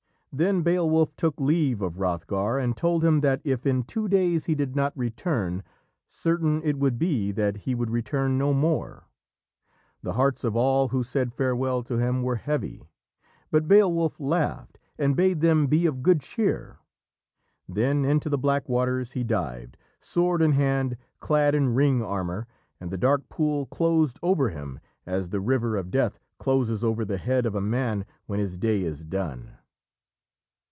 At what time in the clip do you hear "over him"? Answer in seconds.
24.23-24.79